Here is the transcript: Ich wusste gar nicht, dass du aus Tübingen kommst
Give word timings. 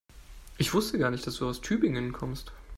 Ich 0.57 0.73
wusste 0.73 0.97
gar 0.97 1.11
nicht, 1.11 1.27
dass 1.27 1.35
du 1.37 1.47
aus 1.47 1.61
Tübingen 1.61 2.11
kommst 2.11 2.53